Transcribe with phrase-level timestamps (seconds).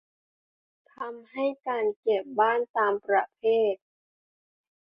[0.93, 3.41] ทำให้การเก็บบ้านตามประเภ
[3.73, 3.75] ท